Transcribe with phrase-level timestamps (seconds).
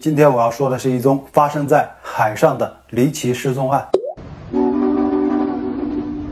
[0.00, 3.86] 今天我要说的是一宗发生在海上的离奇失踪案。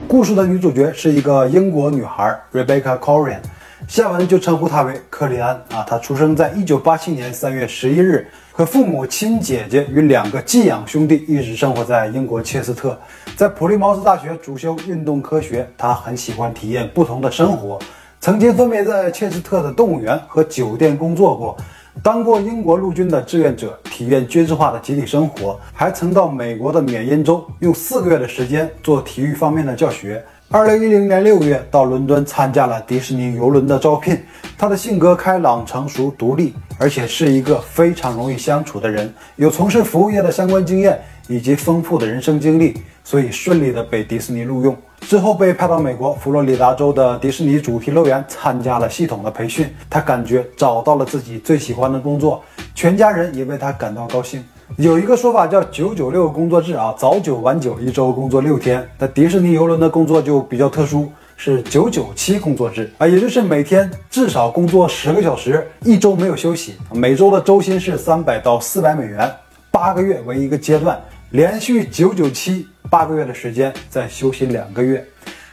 [0.09, 3.41] 故事的女主角是一个英国女孩 Rebecca Corian，
[3.87, 5.85] 下文就称呼她为克利安啊。
[5.87, 12.99] 她出生在1987年3月11日，和父母、亲姐姐与两个寄养兄弟一直生活在英国切斯特。
[13.37, 17.79] 在普利茅斯大学主修运动科学，她很喜欢体验不同的生活，
[18.21, 21.55] 曾经分别在切斯特的动物园和酒店工作过。
[22.03, 30.25] 当过英国陆军的志愿者，体验军事化的集体生活，还曾到美国的缅因州用四个月的时间做体育方面的教学。
[30.49, 34.19] 二零一零年六月到伦敦参加了迪士尼游轮的招聘。
[34.57, 40.99] 他的性格开朗、成熟、独立，而且是一个非常容易相处的人，有从事服务业的相关经验
[41.31, 44.77] 以及丰富的人生经历，所以顺利的被迪士尼录用。
[45.03, 52.43] 之后被派到美国佛罗里达州的迪士尼主题乐园参加了系统的培训，他感觉找到了自己最喜欢的工作，
[52.75, 54.45] 全家人也为他感到高兴。
[54.77, 58.87] 有一个说法叫“九九六工作制”啊，早九晚九，一周工作六天。
[58.99, 69.29] 那迪士尼游轮的工作就比较特殊，是九九七工作制啊，也就是每天至少工作十个小时，一周没有休息，每周的周薪是三百到四百美元，
[69.73, 71.01] 八个月为一个阶段，
[71.31, 72.67] 连续九九七。
[72.89, 75.07] 八个月的时间，再休息两个月，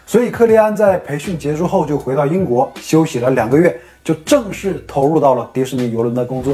[0.08, 6.52] 所以克利安在培训结束后就回到英国休息了两个月，就正式投入到了迪士尼游轮的工作。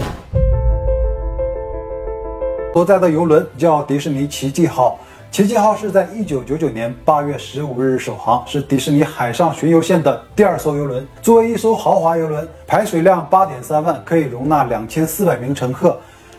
[2.74, 5.00] 所在的游轮叫迪士尼奇迹号，
[5.32, 11.08] 奇迹号是在一九九九年八月十五日首航，是迪士尼海上巡游线的第二艘游轮。
[11.22, 15.98] 作为一艘豪华游轮，排水量八点三万，可以容纳两千四百名乘客。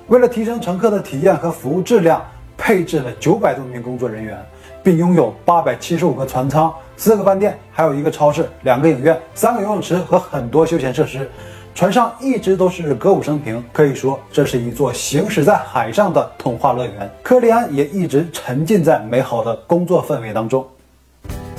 [0.08, 2.22] 为了提升乘客的体验和服务质量。
[2.56, 4.38] 配置了九百多名工作人员，
[4.82, 11.30] 并拥有八百七十五个船舱、四个饭店，还有一个超市、两个影院、三个游泳池和很多休闲设施。
[11.74, 17.10] 船上一直都是歌舞升平，可以说这是一座行驶在海上的童话乐园。
[17.20, 20.64] 克利安也一直沉浸在美好的工作氛围当中。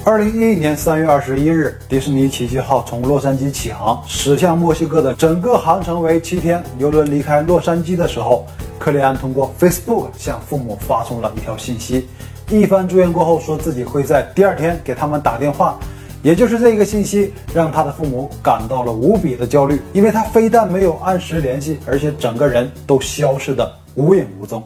[0.05, 6.63] 二零一一年三月二十一日，迪士尼奇迹号从洛杉矶起航，驶向墨西哥的整个航程为七天。
[6.77, 8.45] 游轮离开洛杉矶的时候。
[8.79, 12.07] 克利安通过 Facebook 向父母发送了一条信息，
[12.49, 15.77] 一番祝愿过后，说自己会在第二天给他们打电话。
[16.21, 24.63] 也就是这个信息，让他的父母感到了无比的焦虑，因为他非但没有按时联系，而且整个人都消失的无影无踪。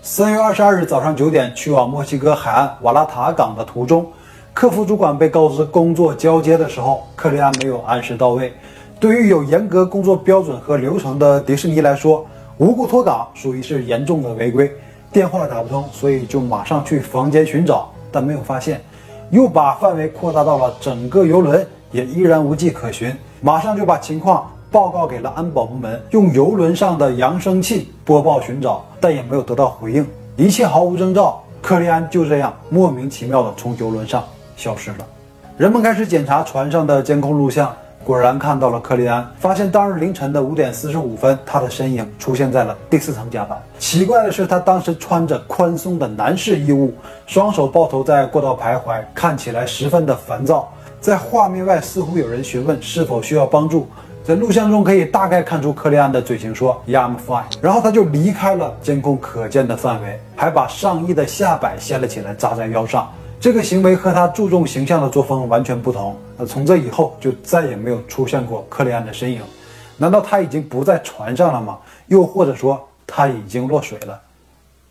[0.00, 4.06] 三月二十二日早上九点，去往墨西哥海岸瓦拉塔港的途中，
[4.54, 8.54] 客服主管被告知工作交接的时候，克利安没有按时到位。
[9.04, 12.24] 对于有严格工作标准和流程的迪士尼来说，
[12.56, 14.72] 无故脱岗属于是严重的违规。
[15.12, 18.80] 电话打不通，所以就马上去房间寻找，但没有发现。
[19.28, 23.14] 又把范围扩大到了整个游轮，也依然无迹可寻。
[23.42, 30.06] 马上就把情况报告给了安保部门，用游轮上的扬声器播报寻找，但也没有得到回应。
[30.34, 34.24] 一切毫无征兆，克利安就这样莫名其妙的从游轮上
[34.56, 35.06] 消失了。
[35.58, 37.70] 人们开始检查船上的监控录像。
[38.04, 43.58] 果然看到了克利安，发现当日凌晨的五点四十五分，他的身影出现在了第四层甲板。
[43.78, 46.92] 奇怪的是，他当时穿着宽松的男士衣物，
[47.26, 50.70] 双手抱头在过道徘徊，看起来十分的烦躁。
[51.00, 53.88] 在画面外，似乎有人询问是否需要帮助。
[54.22, 63.10] 在录像中可以大概看出克利安的嘴型说 “Yeah, I'm fine”，然后他就离开了监控可见的范围，还把上衣的下摆掀了起来，扎在腰上。
[63.44, 66.16] 这个行为和他注重形象的作风完全不同。
[66.38, 69.42] 那从这以后就再也没有出现过克利安的身影。
[69.98, 71.76] 难道他已经不在船上了吗？
[72.06, 74.18] 又或者说他已经落水了？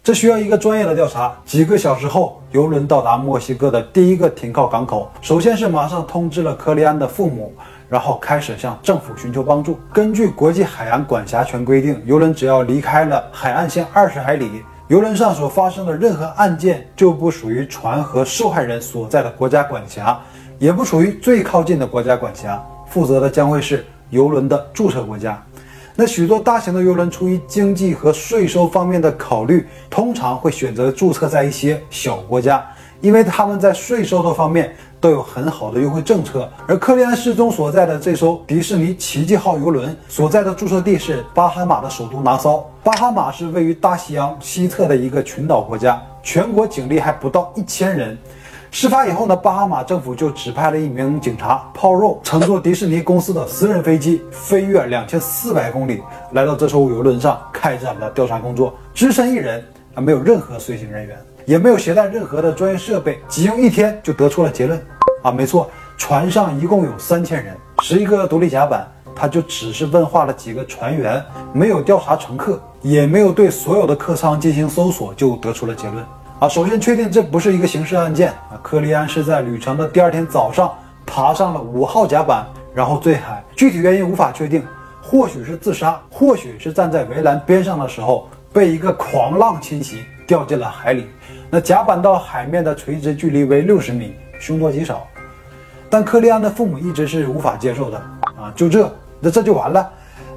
[0.04, 1.36] 这需要一个专业的调查。
[1.44, 5.10] 几个小时后，游轮到达墨西哥的第一个停靠港口。
[5.20, 7.52] 首先是马上通知了克利安的父母，
[7.90, 9.80] 然后开始向政府寻求帮助。
[9.92, 14.62] 根据国际海洋管辖权规定，游轮只要离开了海岸线二十海里。
[14.94, 20.22] 游轮上所发生的任何案件就不属于船和受害人所在的国家管辖，
[20.60, 25.44] 也不属于最靠近的国家管辖，负责的将会是游轮的注册国家。
[25.96, 32.64] 那许多大型的游轮出于经济和税收方面的考虑，通常会选择注册在一些小国家。
[33.02, 42.66] 因为他们在税收的方面都有很好的优惠政策，而克利安失踪所在的这艘迪士尼奇迹号游轮所在的注册地是巴哈马的首都拿骚。
[42.82, 48.18] 巴哈马是位于大西洋西侧的一个群岛国家，全国警力还不到一千人。
[48.72, 56.02] 事发以后呢，巴哈马政府就指派了一名警察泡肉，乘坐迪士尼公司的私人飞机，飞越两千四百公里，
[56.32, 58.74] 来到这艘游轮上，开展了调查工作。
[58.94, 59.62] 只身一人
[59.96, 61.18] 啊，没有任何随行人员。
[61.46, 64.80] 也没有携带任何的专业设备，仅用一天就得出了结论
[65.22, 65.32] 啊！
[65.32, 76.06] 没错，船上一共有三千人，十一个独立甲板，他就只是问话了几个船员，没有调查乘客，也没有对所有的客舱进行搜索，就得出了结论。
[76.40, 80.74] 啊，首先确定这不是一个刑事案件啊，克利安是在旅程的第二天早上
[81.06, 84.66] 爬上了五号甲板，然后坠海，具体原因无法确定，
[85.02, 90.04] 或许是自杀，或许是站在围栏边上的时候被一个狂浪侵袭
[90.34, 91.06] 掉进了海里。
[91.48, 95.06] 那甲板到海面的垂直距离为六十米，凶多吉少。
[95.92, 98.00] 但克利安的父母一直是无法接受的
[98.36, 99.88] 啊，就这，那这就完了，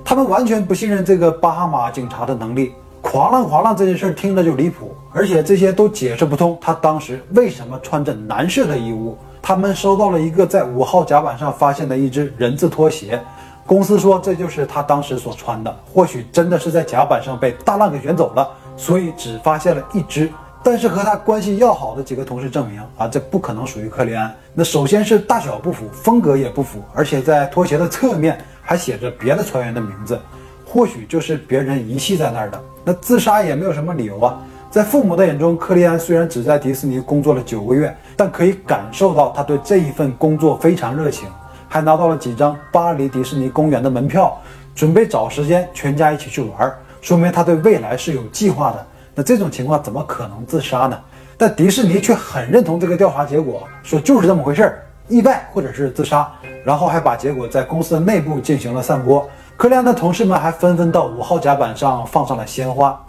[0.04, 2.74] 他们完全不信任这个巴哈马警察的能力。
[3.00, 9.16] 狂浪狂浪这件事听着就离谱，而且这些都解释不通他当时为什么穿着男士的衣物。
[9.40, 13.18] 他们收到了一个在五号甲板上发现的一只人字拖鞋，
[13.64, 15.74] 公司说这就是他当时所穿的。
[15.90, 20.30] 或许真的是在甲板上被大浪给卷走了，所以只发现了一只。
[20.62, 24.34] 但是和他关系要好的几个同事证明啊，这不可能属于克利安。
[24.52, 30.20] 那首先是大小不符，风格也不符，而且在拖鞋的侧面还写着别的船员的名字，
[30.64, 32.60] 或许就是别人遗弃在那儿的。
[32.84, 34.40] 那自杀也没有什么理由啊！
[34.68, 41.28] 在父母的眼中，克利安虽然只在迪士尼工作了九个月，但可以感受到他对这一份工作非常热情，
[41.68, 44.36] 还拿到了几张巴黎迪士尼公园的门票，
[44.74, 46.74] 准备找时间全家一起去玩，
[47.06, 48.84] 说明他对未来是有计划的。
[49.14, 50.98] 那这种情况怎么可能自杀呢？
[51.38, 56.28] 但迪士尼却很认同这个调查结果，说就是这么回事儿，意外或者是自杀，
[56.64, 59.24] 然后还把结果在公司的内部进行了散播。
[59.56, 63.00] 克利安的同事们还纷纷到五号甲板上放上了鲜花，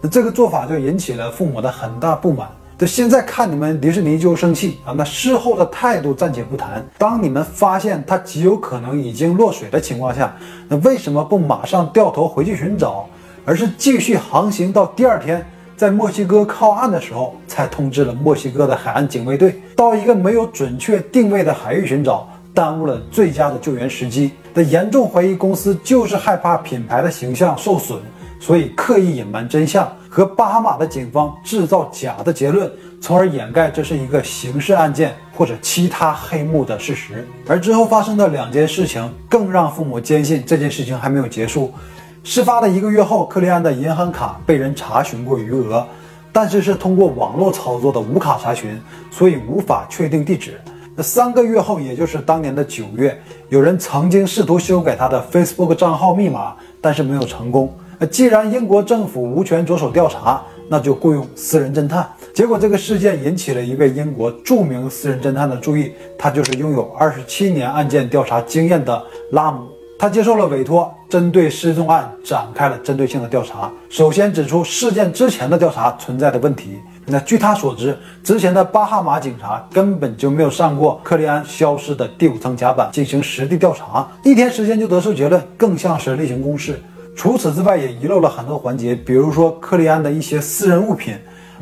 [0.00, 2.48] 那这个做法就引起了父母的很大不满。
[2.78, 4.94] 这现在看你们迪士尼就生气啊！
[4.96, 10.32] 那事后的态度暂且不谈，当你们发现他极有可能已经落水的情况下，
[10.68, 13.06] 那为什么不马上掉头回去寻找，
[13.50, 15.44] 而是继续航行到第二天
[15.76, 22.28] 在墨西哥靠岸的时候才通知了墨西哥的海岸警卫队，到一个没有准确定位的海域寻找？
[22.54, 27.98] 耽误了最佳的救援时机，他严重怀疑公司就是害怕品牌的形象受损，
[28.38, 32.70] 所以刻意隐瞒真相，和巴哈马的警方制造假的结论，
[33.00, 37.26] 从而掩盖这是一个刑事案件或者其他黑幕的事实。
[37.48, 41.74] 而之后发生的两件事情，更让父母坚信这件事情还没有结束。
[42.22, 45.84] 事发的一个月后，克利安的银行卡被人查询过余额，
[46.32, 48.78] 但是是通过网络操作的无卡查询，
[49.10, 50.60] 所以无法确定地址。
[50.94, 53.18] 那三个月后，也就是当年的九月，
[53.48, 57.72] 有人曾经试图修改他的 Facebook 账号密码，但是没有成功。
[57.98, 62.06] 那既然英国政府无权着手调查，那就雇佣私人侦探。
[62.34, 69.02] 结果这个事件引起了一位英国著名私人侦探的注意，他就是拥有二十七年案件调查经验的
[69.32, 69.66] 拉姆。
[70.00, 73.70] 他接受了委托，针对失踪案展开了针对性的调查。
[73.90, 76.78] 首先指出事件之前的调查存在的问题。
[77.04, 77.94] 那据他所知，
[78.24, 86.82] 之前的巴哈马警察根本就没有上过克利安消失的第五层甲板进行实地调查，一天时间就得出结论，更像是例行公事。
[87.14, 91.14] 除此之外，也遗漏了很多环节，比如说克利安的一些私人物品。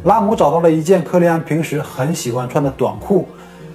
[0.04, 3.26] 拉姆找到了一件克利安平时很喜欢穿的短裤，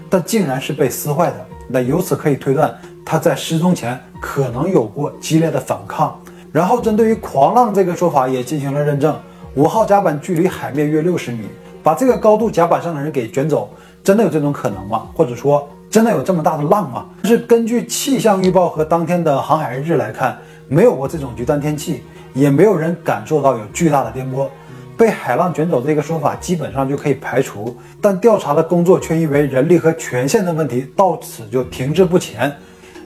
[0.09, 1.35] 但竟然是被撕坏的。
[1.67, 2.73] 那由此可以推断，
[3.05, 6.19] 他在失踪前可能有过激烈的反抗。
[6.51, 9.15] 然后，针对于狂浪这个说法也进行了认证。
[9.55, 11.47] 五号甲板距离海面约六十米。
[11.83, 13.69] 把这个高度甲板上的人给卷走，
[14.01, 15.05] 真的有这种可能吗？
[15.13, 17.05] 或者说，真的有这么大的浪吗？
[17.25, 20.37] 是根据气象预报和当天的航海日志来看，
[20.69, 22.01] 没有过这种极端天气，
[22.33, 24.47] 也没有人感受到有巨大的颠簸，
[24.95, 27.77] 被海浪卷走这个说法基本上就可以排除。
[27.99, 32.49] 但调查的工作却因为人力和权限的问题，到此就停滞不前。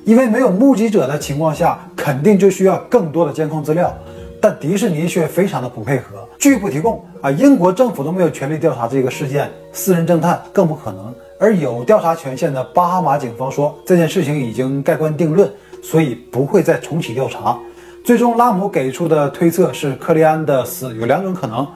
[0.08, 3.94] 因为没有目击者的情况下，肯定就需要更多的监控资料。
[4.40, 7.30] 但迪士尼却非常的不配合，拒不提供啊！
[7.30, 11.14] 英国政府都没有权利调查这个事件，私人侦探更不可能。
[11.38, 15.52] 而有调查权限的巴哈马警方说，这件事情已经盖棺定论，
[15.84, 17.60] 所以不会再重启调查。
[18.06, 21.68] 最终，拉姆给出的推测是，克利安的死有两种可能：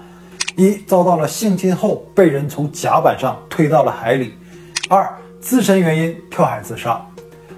[0.56, 4.30] 一，遭到了性侵后被人从甲板上推到了海里；
[4.88, 5.06] 二，
[5.42, 7.06] 自身原因跳海自杀。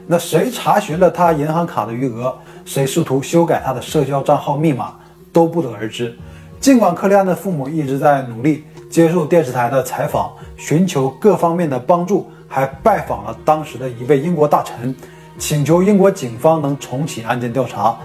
[0.06, 2.34] 那谁查询了他银行卡的余额？
[2.66, 4.96] 谁试图修改他的社交账号密码
[5.32, 6.18] 都不得而知。
[6.60, 14.96] 尽管克利安的父母一直在努力接受电视台的采访，寻求各方面的帮助，还拜访了当时的一位英国大臣，
[15.38, 17.98] 请求英国警方能重启案件调查。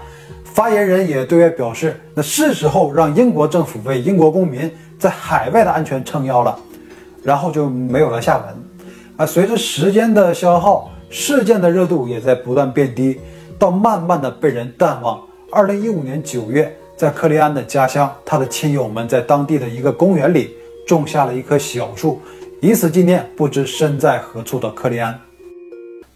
[0.43, 6.57] 发言人也对外表示，那是时候让英国政府为英国公民在海外的安全撑腰了。
[7.21, 8.45] 然后就没有了下文。
[9.17, 13.19] 啊，随着时间的消耗，事件的热度也在不断变低。
[13.59, 15.21] 到慢慢的被人淡忘。
[15.51, 20.55] 二零一五年九月，在克利安的家乡，他的亲友们在当地的一个公园里
[20.87, 22.21] 种下了一棵小树，
[22.61, 25.19] 以此纪念不知身在何处的克利安。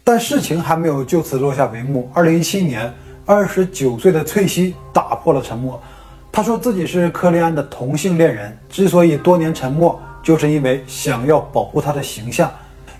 [0.02, 2.10] 但事情还没有就此落下帷幕。
[2.14, 2.90] 二零一七年，
[3.26, 5.78] 二十九岁的翠西打破了沉默。
[6.32, 12.50] 她说自己是克利安的同性恋人，之所以多年沉默，就是因为想要保护他的形象，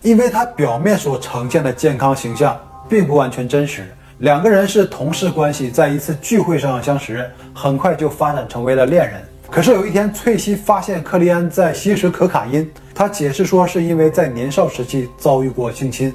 [0.04, 2.54] 因为他表面所呈现的健康形象
[2.86, 3.90] 并不完全真实。
[4.18, 9.22] 两个人是同事关系，在一次聚会上相识，很快就发展成为了恋人。
[9.50, 16.12] 可是有一天，翠西发现克利安在吸食可卡因，他解释说是因为在年少时期遭遇过性侵，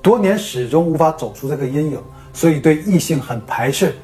[0.00, 2.02] 多年始终无法走出这个阴影，
[2.32, 3.94] 所以对异性很排斥。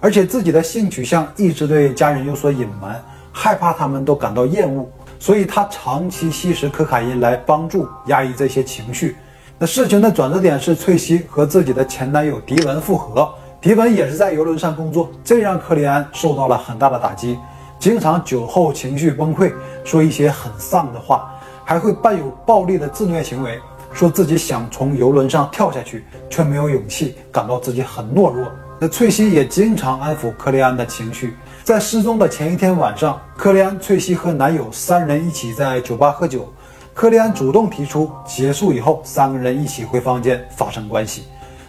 [0.00, 4.84] 而且自己的性取向一直对家人有所隐瞒，害怕他们都感到厌恶，
[5.20, 9.16] 所以他长期吸食可卡因来帮助压抑这些情绪。
[9.58, 17.38] 那事情的转折点是翠西和自己的前男友迪文复合，迪文也是在游轮上工作，这让克利安受到了很大的打击，
[17.78, 19.52] 经常酒后情绪崩溃，
[19.84, 21.30] 说一些很丧的话，
[21.62, 23.60] 还会伴有暴力的自虐行为，
[23.92, 28.50] 说自己想从游轮上跳下去，却没有勇气，感到自己很懦弱。
[28.78, 31.36] 那翠西也经常安抚克利安的情绪。
[31.70, 36.52] 在失踪的前一天晚上，克利安、翠西和男友三人一起在酒吧喝酒。
[36.92, 41.26] 克利安主动提出结束以后，三个人一起回房间发生关系。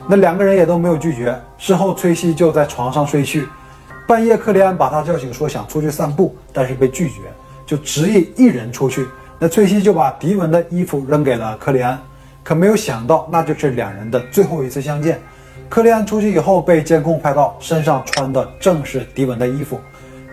[0.08, 1.39] 那两个人也都没有拒绝。
[1.60, 3.48] 事后，翠西就在床上睡去。
[4.08, 7.17] 半夜，克利安把他叫醒，说想出去散步，但是被拒绝，
[7.67, 9.08] 就执意一人出去。
[9.38, 12.01] 那翠西就把迪文的衣服扔给了克利安，
[12.43, 15.22] 可没有想到，那就是两人的最后一次相见。
[15.70, 19.79] 克利安出去以后被监控拍到，身上穿的正是迪文的衣服。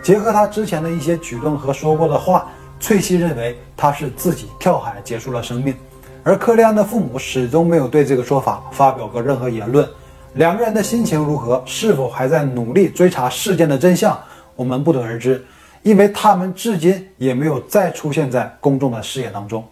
[0.01, 5.75] 结合他之前的一些举动和说过的话，翠西认为他是自己跳海结束了生命。
[6.23, 9.87] 而克利安的父母始终没有对这个说法发表过任何言论。
[10.33, 14.17] 两个人的心情如何，是否还在努力追查事件的真相，
[14.55, 15.43] 我们不得而知，
[15.83, 19.63] 因为他们至今也没有再出现在公众的视野当中。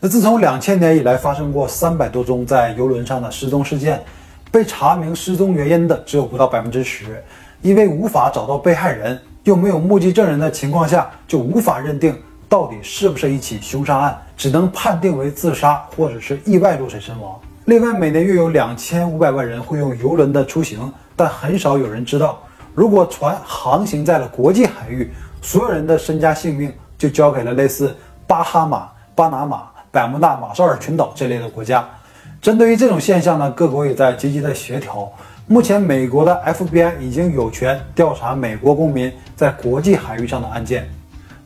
[0.00, 4.02] 那自从两千年以来，发生过三百多宗在游轮上的失踪事件。
[4.48, 7.22] 被查明失踪原因的只有不到百分之十，
[7.60, 17.38] 因为无法找到被害人，又没有目击证人的情况下，就无法认定到底是不是一起凶杀案，只能判定为自杀或者是意外落水身亡。
[17.66, 22.42] 另外，每年约有两千五百万人会用游轮的出行，但很少有人知道，
[22.74, 31.88] 如果船航行在了国际海域，所有人的身家性命就交给了类似巴哈马、巴拿马、百慕大、马绍尔群岛这类的国家。
[32.46, 35.10] 针对于这种现象呢，各国也在积极的协调。
[35.48, 40.88] 目前，美国的 FBI 已经有权调查美国公民在国际海域上的案件。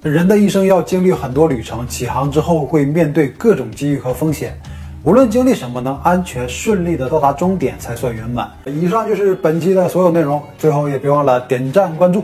[0.03, 4.55] 人的一生要经历很多旅程，起航之后会面对各种机遇和风险。
[5.03, 8.51] 无论经历什么，能安全顺利的到达终点才算圆满。
[8.67, 12.23] 以上就是本期的所有内容，最后也别忘了点赞关注，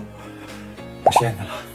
[1.13, 1.66] 谢谢你了。